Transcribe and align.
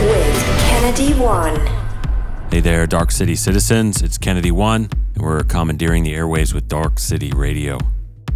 with 0.00 0.60
Kennedy 0.68 1.14
One. 1.14 1.56
Hey 2.50 2.60
there, 2.60 2.86
Dark 2.86 3.10
City 3.10 3.34
citizens. 3.34 4.02
It's 4.02 4.18
Kennedy 4.18 4.50
One, 4.50 4.88
and 5.14 5.22
we're 5.22 5.42
commandeering 5.42 6.04
the 6.04 6.14
airwaves 6.14 6.54
with 6.54 6.68
Dark 6.68 6.98
City 6.98 7.32
Radio. 7.32 7.78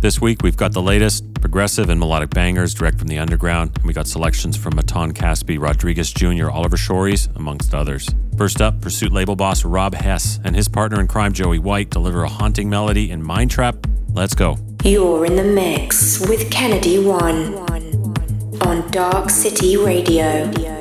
This 0.00 0.20
week, 0.20 0.42
we've 0.42 0.56
got 0.56 0.72
the 0.72 0.80
latest 0.80 1.34
progressive 1.34 1.90
and 1.90 2.00
melodic 2.00 2.30
bangers 2.30 2.72
direct 2.72 2.98
from 2.98 3.08
the 3.08 3.18
underground, 3.18 3.72
and 3.76 3.84
we 3.84 3.92
got 3.92 4.06
selections 4.06 4.56
from 4.56 4.76
Matan 4.76 5.12
Caspi, 5.12 5.60
Rodriguez 5.60 6.10
Jr., 6.12 6.50
Oliver 6.50 6.76
Schories, 6.78 7.34
amongst 7.36 7.74
others. 7.74 8.08
First 8.38 8.62
up, 8.62 8.80
Pursuit 8.80 9.12
label 9.12 9.36
boss 9.36 9.64
Rob 9.64 9.94
Hes 9.94 10.40
and 10.42 10.56
his 10.56 10.68
partner 10.68 11.00
in 11.00 11.06
crime 11.06 11.34
Joey 11.34 11.58
White 11.58 11.90
deliver 11.90 12.22
a 12.22 12.28
haunting 12.28 12.70
melody 12.70 13.10
in 13.10 13.22
Mind 13.22 13.50
Trap. 13.50 13.86
Let's 14.14 14.34
go. 14.34 14.56
You're 14.84 15.26
in 15.26 15.36
the 15.36 15.44
mix 15.44 16.18
with 16.20 16.50
Kennedy 16.50 16.98
One 16.98 17.54
on 18.62 18.90
Dark 18.90 19.28
City 19.28 19.76
Radio. 19.76 20.79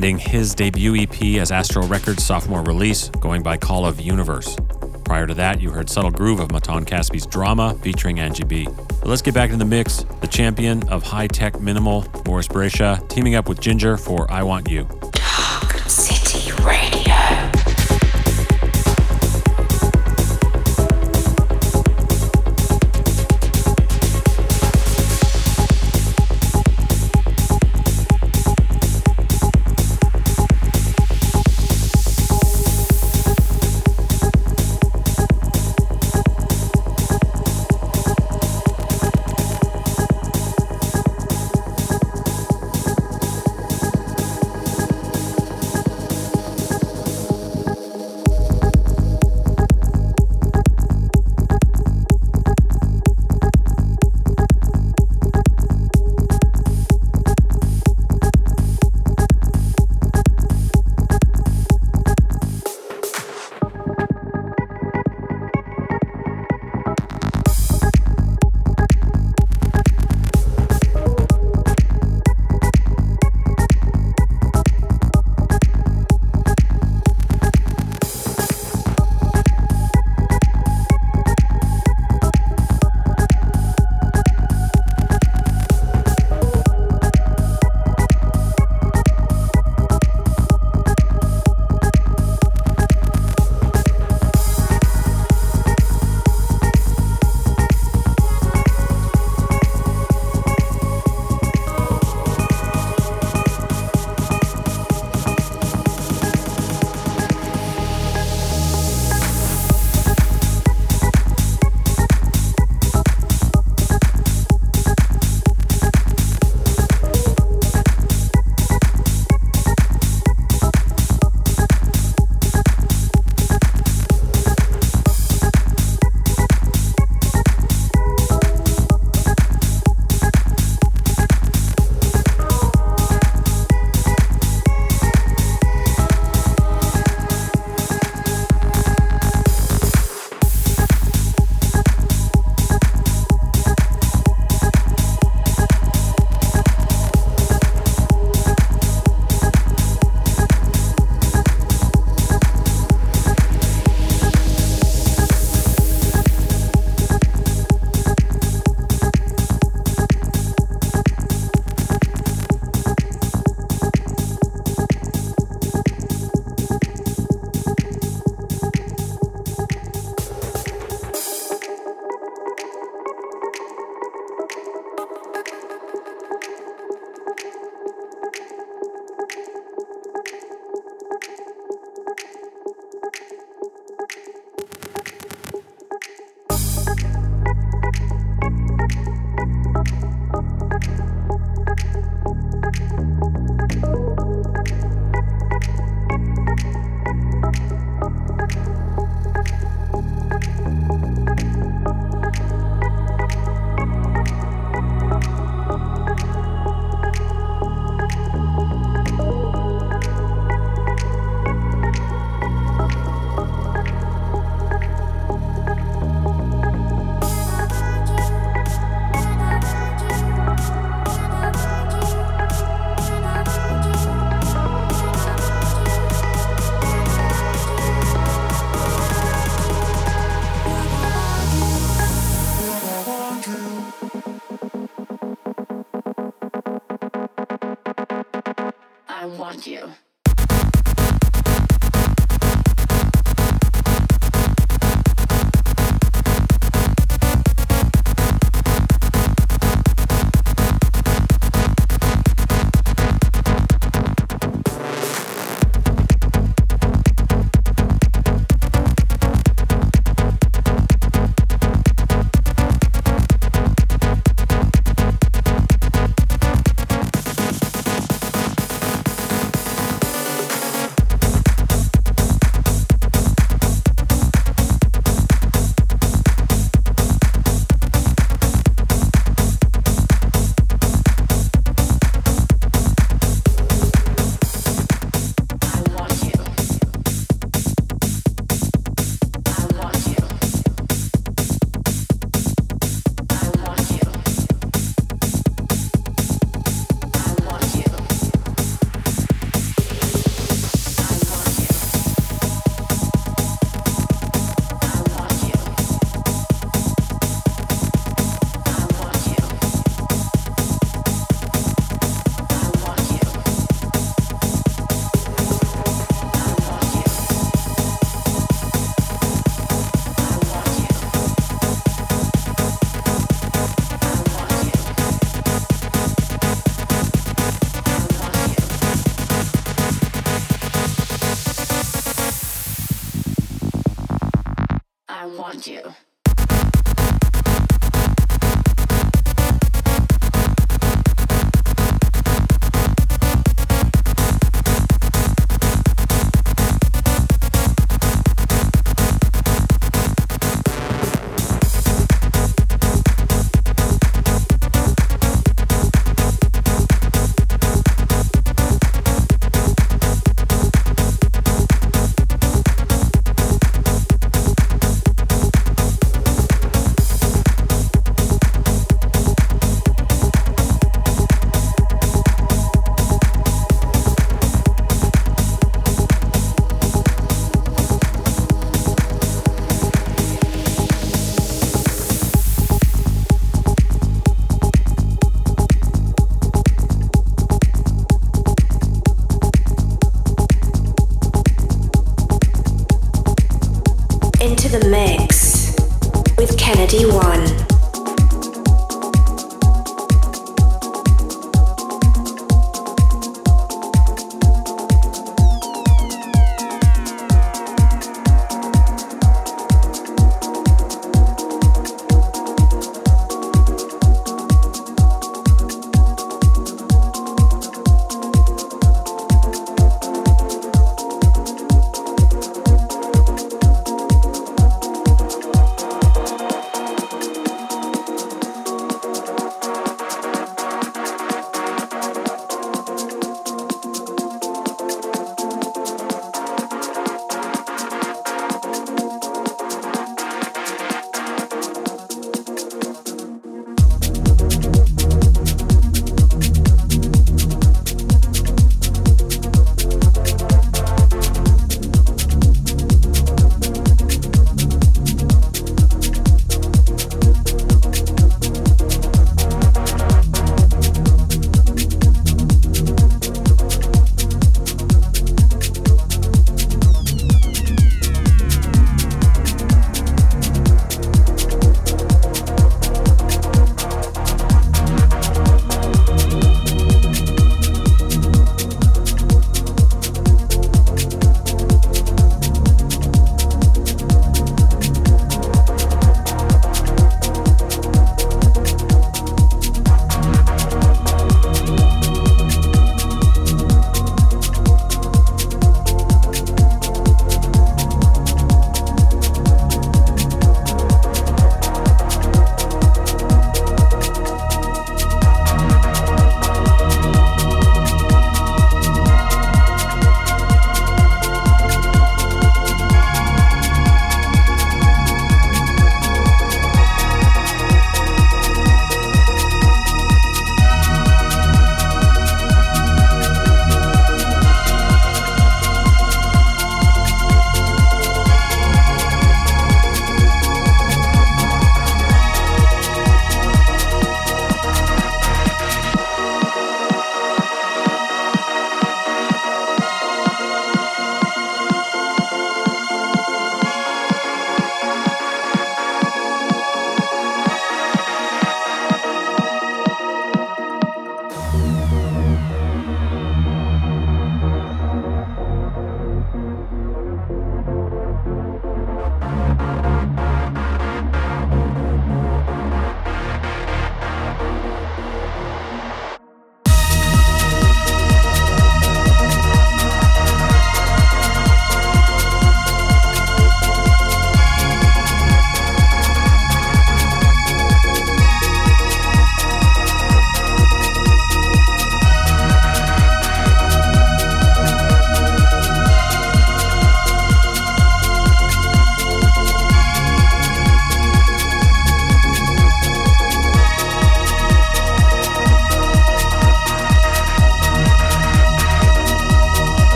His 0.00 0.54
debut 0.54 0.96
EP 0.96 1.40
as 1.42 1.52
Astral 1.52 1.86
Records' 1.86 2.24
sophomore 2.24 2.62
release, 2.62 3.10
going 3.20 3.42
by 3.42 3.58
Call 3.58 3.84
of 3.84 4.00
Universe. 4.00 4.56
Prior 5.04 5.26
to 5.26 5.34
that, 5.34 5.60
you 5.60 5.70
heard 5.70 5.90
Subtle 5.90 6.10
Groove 6.10 6.40
of 6.40 6.50
Matan 6.50 6.86
Caspi's 6.86 7.26
Drama 7.26 7.74
featuring 7.82 8.18
Angie 8.18 8.44
Be. 8.44 8.64
But 8.64 9.06
let's 9.06 9.20
get 9.20 9.34
back 9.34 9.50
into 9.50 9.58
the 9.58 9.68
mix. 9.68 10.04
The 10.22 10.26
champion 10.26 10.88
of 10.88 11.02
high 11.02 11.26
tech 11.26 11.60
minimal, 11.60 12.02
Boris 12.24 12.48
Brejcha, 12.48 13.06
teaming 13.10 13.34
up 13.34 13.46
with 13.46 13.60
Ginger 13.60 13.98
for 13.98 14.30
I 14.32 14.42
Want 14.42 14.70
You. 14.70 14.88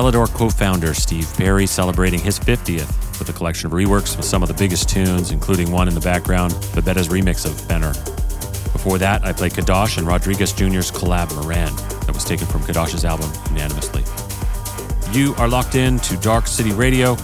Selador 0.00 0.32
co 0.32 0.48
founder 0.48 0.94
Steve 0.94 1.30
Parry 1.36 1.66
celebrating 1.66 2.20
his 2.20 2.38
50th 2.38 3.18
with 3.18 3.28
a 3.28 3.34
collection 3.34 3.66
of 3.66 3.72
reworks 3.72 4.16
with 4.16 4.24
some 4.24 4.42
of 4.42 4.48
the 4.48 4.54
biggest 4.54 4.88
tunes, 4.88 5.30
including 5.30 5.70
one 5.70 5.88
in 5.88 5.94
the 5.94 6.00
background, 6.00 6.54
Bebetta's 6.74 7.08
remix 7.08 7.44
of 7.44 7.52
Fenner. 7.52 7.92
Before 8.72 8.96
that, 8.96 9.22
I 9.26 9.34
played 9.34 9.52
Kadosh 9.52 9.98
and 9.98 10.06
Rodriguez 10.06 10.54
Jr.'s 10.54 10.90
collab 10.90 11.34
Moran 11.36 11.76
that 12.06 12.12
was 12.14 12.24
taken 12.24 12.46
from 12.46 12.62
Kadosh's 12.62 13.04
album 13.04 13.30
unanimously. 13.50 14.02
You 15.12 15.34
are 15.34 15.48
locked 15.48 15.74
in 15.74 15.98
to 15.98 16.16
Dark 16.16 16.46
City 16.46 16.72
Radio. 16.72 17.18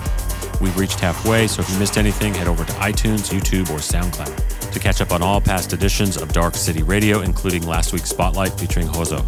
We've 0.61 0.77
reached 0.77 1.01
halfway, 1.01 1.47
so 1.47 1.63
if 1.63 1.71
you 1.71 1.79
missed 1.79 1.97
anything, 1.97 2.35
head 2.35 2.47
over 2.47 2.63
to 2.63 2.73
iTunes, 2.73 3.33
YouTube, 3.33 3.71
or 3.71 3.79
SoundCloud 3.79 4.71
to 4.73 4.79
catch 4.79 5.01
up 5.01 5.13
on 5.13 5.23
all 5.23 5.41
past 5.41 5.73
editions 5.73 6.19
of 6.19 6.31
Dark 6.35 6.55
City 6.55 6.83
Radio, 6.83 7.23
including 7.23 7.67
last 7.67 7.95
week's 7.95 8.11
Spotlight 8.11 8.53
featuring 8.61 8.87
Hozo. 8.87 9.25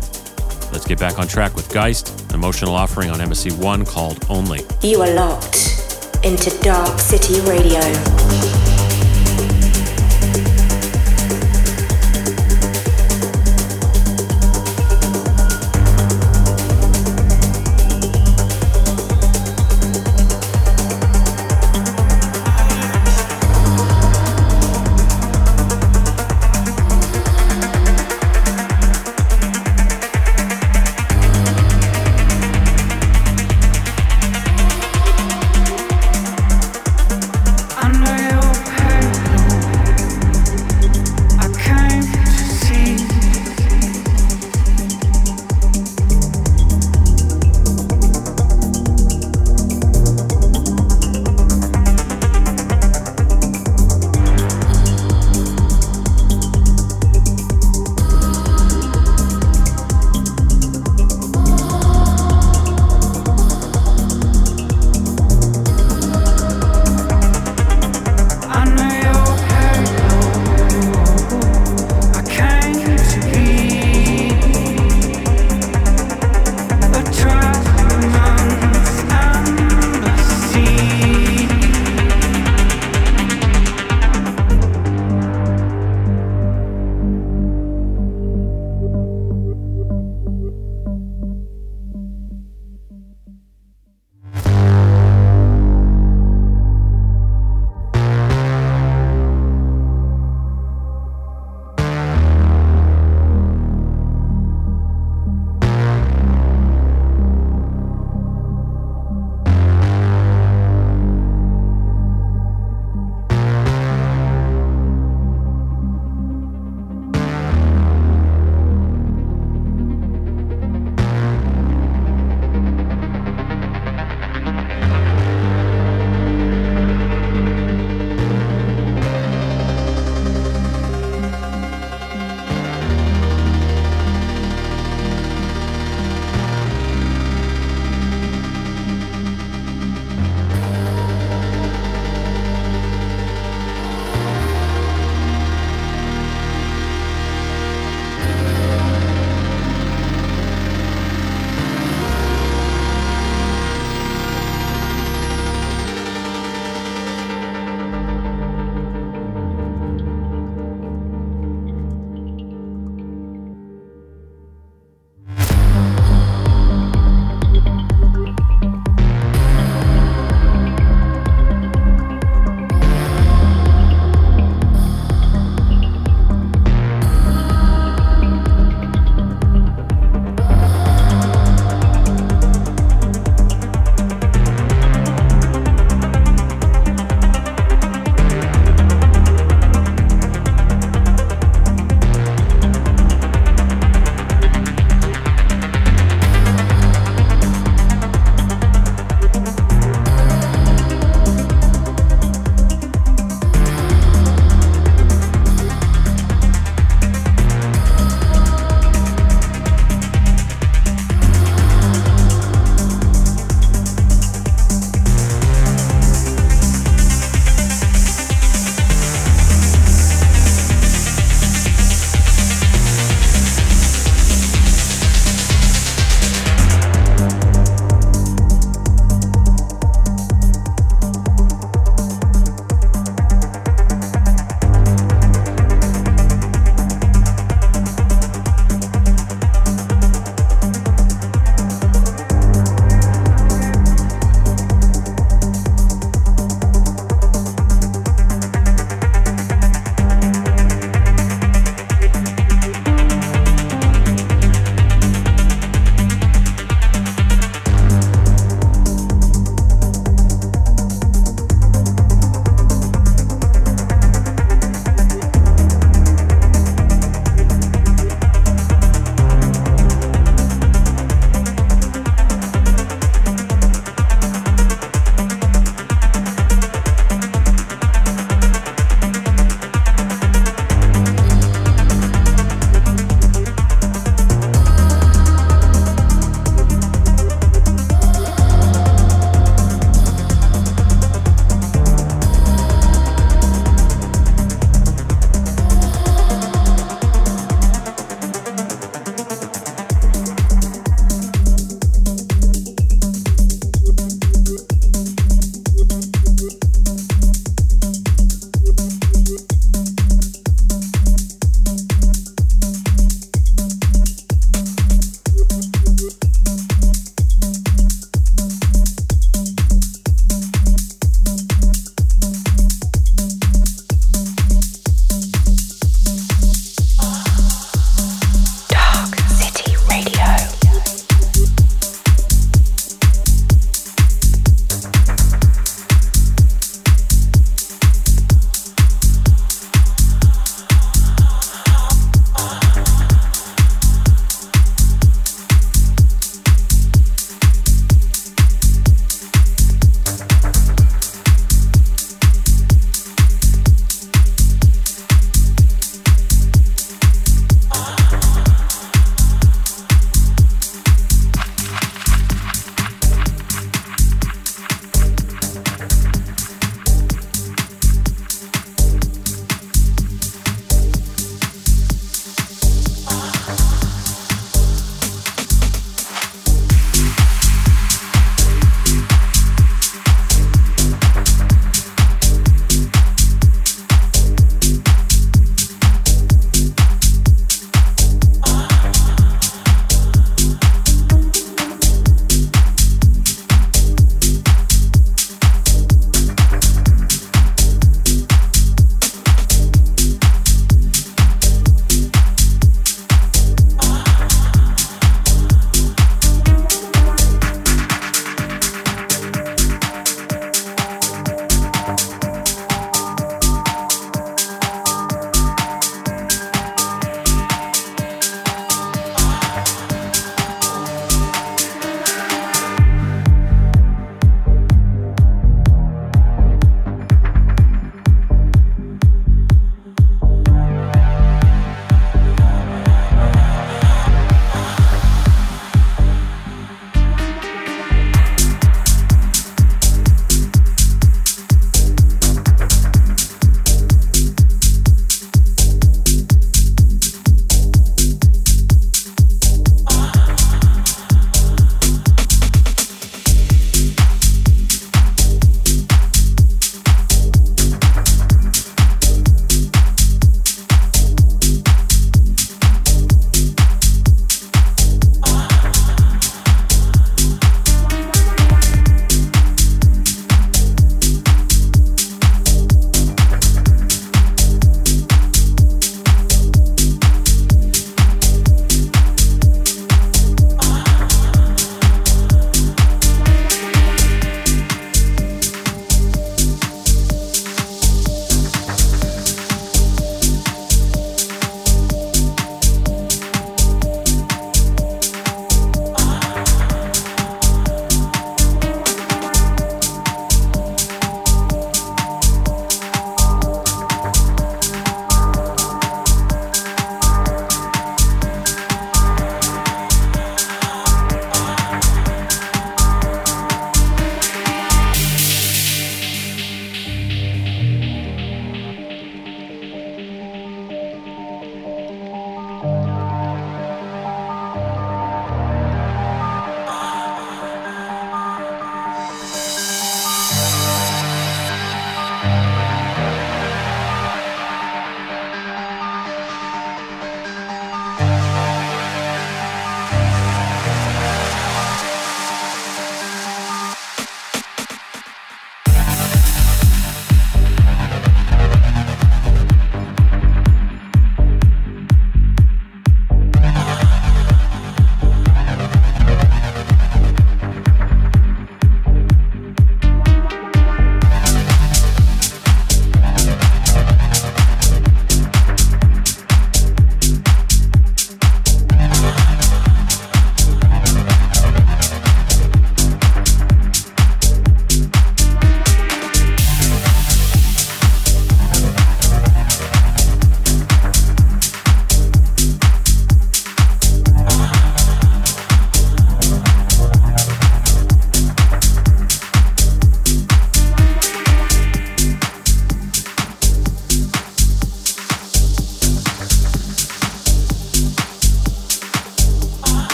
Let's 0.72 0.86
get 0.86 0.98
back 0.98 1.18
on 1.18 1.26
track 1.26 1.54
with 1.54 1.68
GHEIST, 1.70 2.28
an 2.28 2.34
emotional 2.34 2.74
offering 2.74 3.10
on 3.10 3.20
Embassy 3.20 3.50
One 3.52 3.84
called 3.84 4.24
Only. 4.28 4.60
You 4.82 5.00
are 5.02 5.12
locked 5.14 5.56
into 6.22 6.50
Dark 6.62 6.98
City 6.98 7.40
Radio. 7.40 8.67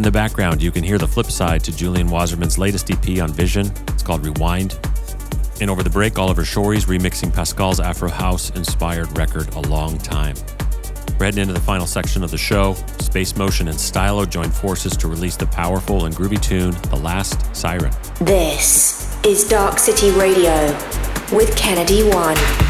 The 0.00 0.10
background, 0.10 0.62
you 0.62 0.72
can 0.72 0.82
hear 0.82 0.96
the 0.96 1.06
flip 1.06 1.26
side 1.26 1.62
to 1.64 1.76
Julian 1.76 2.08
Wassermann's 2.08 2.56
latest 2.56 2.90
EP 2.90 3.20
on 3.22 3.32
Vishn. 3.32 3.70
It's 3.90 4.02
called 4.02 4.24
Rewind. 4.24 4.76
And 5.60 5.70
over 5.70 5.82
the 5.82 5.90
break, 5.90 6.18
Oliver 6.18 6.42
Schories 6.42 6.86
remixing 6.86 7.30
Pazkal's 7.30 7.80
Afro 7.80 8.08
House 8.08 8.50
inspired 8.50 9.16
record 9.16 9.54
A 9.54 9.60
Long 9.60 9.98
Time. 9.98 10.34
We're 11.18 11.26
heading 11.26 11.42
into 11.42 11.52
the 11.52 11.60
final 11.60 11.86
section 11.86 12.24
of 12.24 12.30
the 12.30 12.38
show. 12.38 12.74
Space 12.98 13.36
Motion 13.36 13.68
and 13.68 13.78
Stylo 13.78 14.24
join 14.24 14.50
forces 14.50 14.96
to 14.96 15.06
release 15.06 15.36
the 15.36 15.46
powerful 15.46 16.06
and 16.06 16.16
groovy 16.16 16.42
tune, 16.42 16.72
The 16.88 16.96
Last 16.96 17.54
Siren. 17.54 17.92
This 18.20 19.16
is 19.24 19.46
Dark 19.48 19.78
City 19.78 20.10
Radio 20.12 20.66
with 21.30 21.54
Kennedy 21.56 22.02
One. 22.08 22.69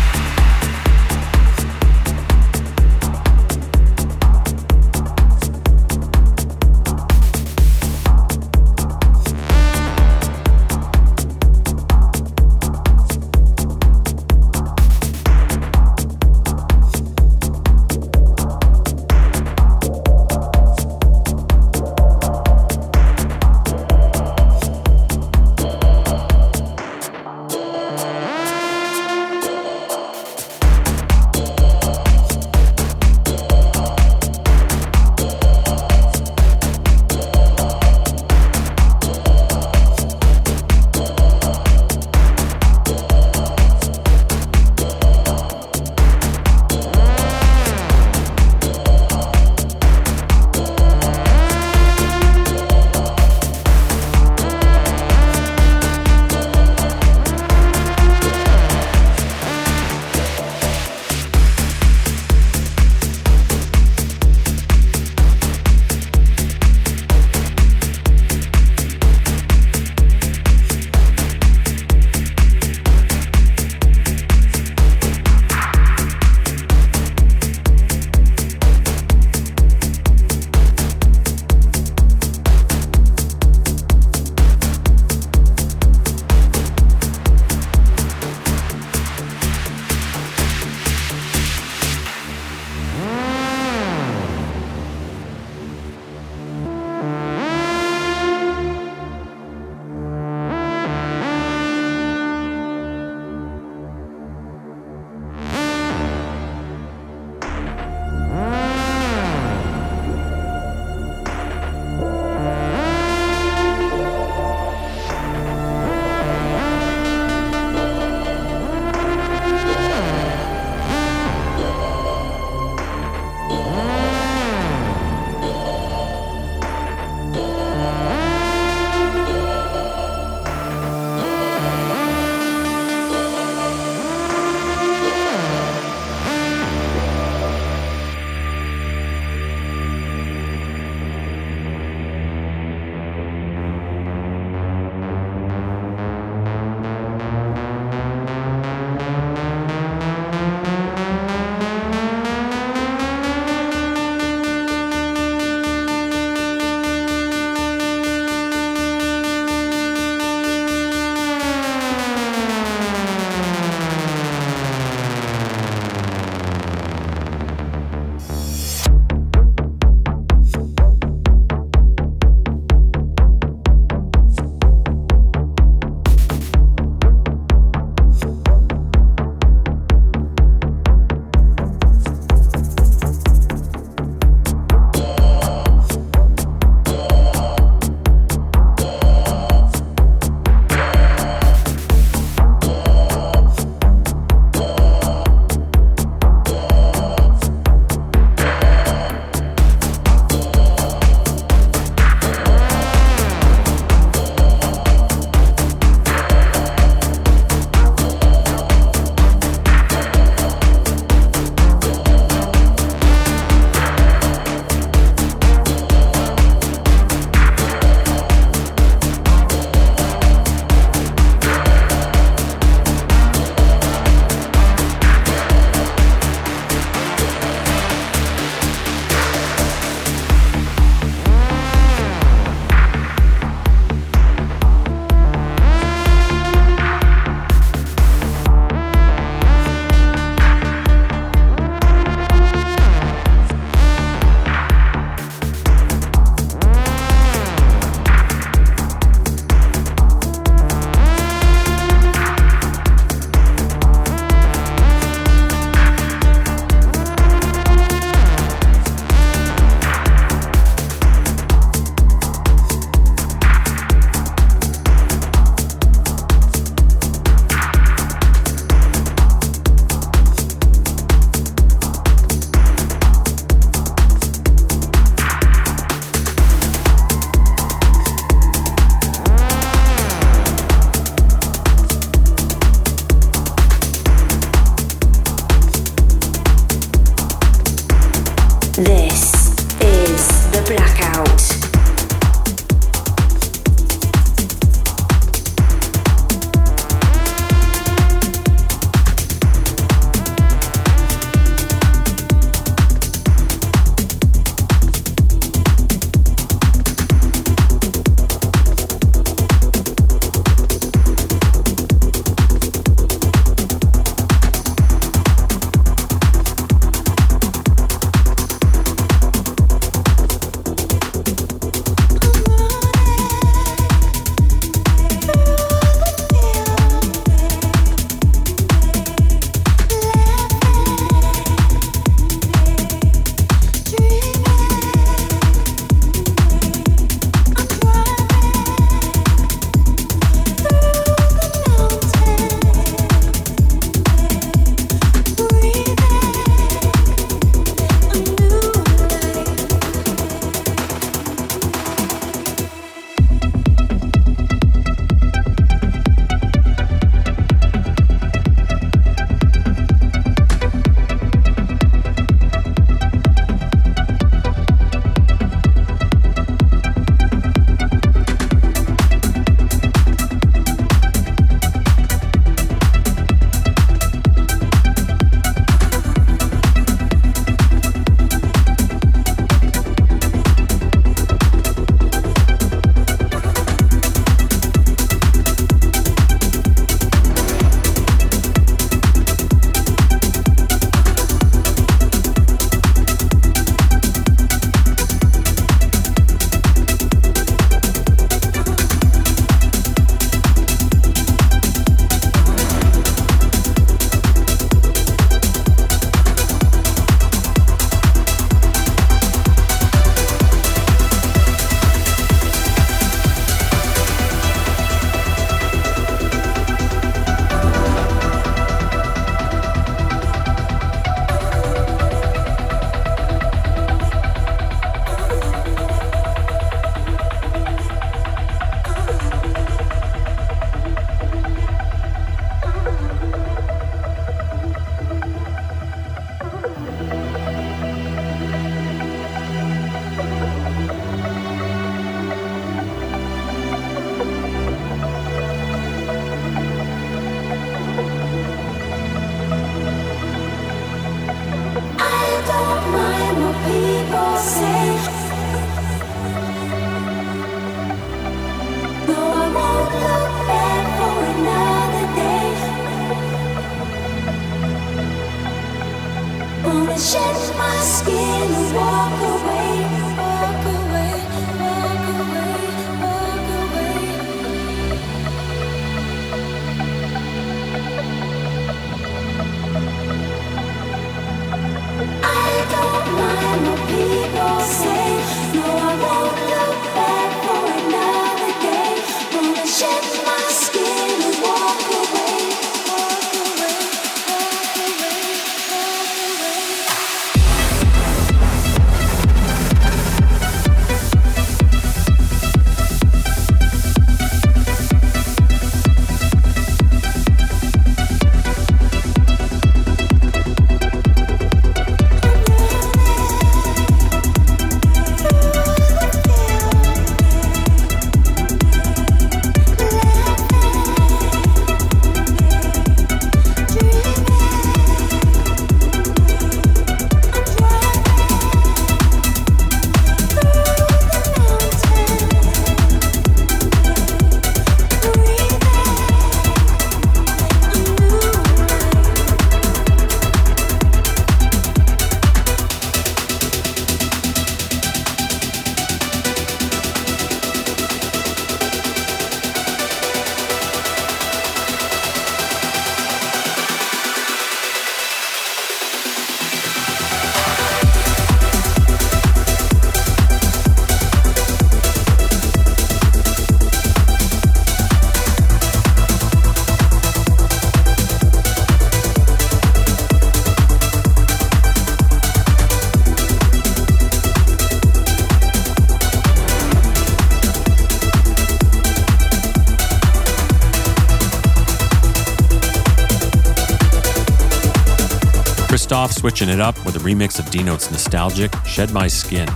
Switching 586.20 586.50
it 586.50 586.60
up 586.60 586.76
with 586.84 586.94
a 586.96 586.98
remix 586.98 587.38
of 587.38 587.50
D*Note's 587.50 587.90
nostalgic 587.90 588.54
Shed 588.66 588.92
My 588.92 589.06
Skin. 589.06 589.48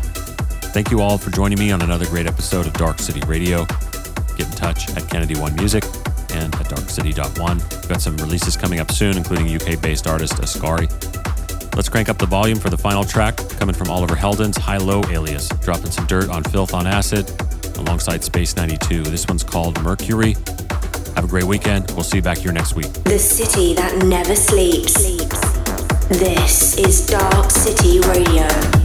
Thank 0.73 0.91
you 0.91 1.03
all 1.03 1.19
for 1.19 1.31
joining 1.31 1.59
me 1.59 1.71
on 1.71 1.83
another 1.83 2.07
great 2.07 2.27
episode 2.27 2.67
of 2.67 2.73
Dark 2.73 3.01
City 3.01 3.21
Radio. 3.27 3.67
Get 4.39 4.47
in 4.47 4.53
touch 4.53 4.89
at 4.97 5.07
Kennedy 5.11 5.39
One 5.39 5.55
Music 5.57 5.85
and 6.31 6.55
at 6.55 6.65
darkcity.one. 6.71 7.59
We've 7.59 7.89
got 7.91 8.01
some 8.01 8.17
releases 8.17 8.57
coming 8.57 8.81
up 8.81 8.91
soon, 8.91 9.19
including 9.19 9.55
UK 9.55 9.79
based 9.79 10.07
artist 10.07 10.37
Ascari. 10.37 10.89
Let's 11.77 11.91
crank 11.91 12.09
up 12.09 12.17
the 12.17 12.25
volume 12.25 12.59
for 12.59 12.71
the 12.71 12.79
final 12.79 13.05
track, 13.05 13.37
coming 13.59 13.75
from 13.75 13.91
Oliver 13.91 14.17
Heldens' 14.17 14.57
HI-LO 14.57 15.03
alias, 15.11 15.51
dropping 15.61 15.91
some 15.91 16.07
dirt 16.07 16.31
on 16.31 16.43
Filth 16.45 16.73
on 16.73 16.87
Acid 16.87 17.31
alongside 17.77 18.25
Space 18.25 18.57
92. 18.57 19.03
This 19.03 19.29
one's 19.29 19.45
called 19.45 19.79
Mercury. 19.83 20.33
Have 21.15 21.25
a 21.25 21.29
great 21.29 21.45
weekend. 21.45 21.91
We'll 21.91 22.05
see 22.05 22.17
you 22.17 22.23
back 22.23 22.39
here 22.39 22.53
next 22.53 22.75
week. 22.75 22.91
The 23.05 23.19
city 23.19 23.75
that 23.75 23.99
never 24.07 24.35
sleeps. 24.35 25.24
This 26.09 26.77
is 26.77 27.07
Dark 27.07 27.51
City 27.51 27.99
Radio. 28.01 28.84